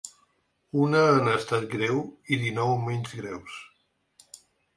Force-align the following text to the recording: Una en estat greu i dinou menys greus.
Una 0.85 1.01
en 1.17 1.29
estat 1.33 1.67
greu 1.73 1.99
i 2.37 2.41
dinou 2.45 2.73
menys 2.87 3.15
greus. 3.21 3.61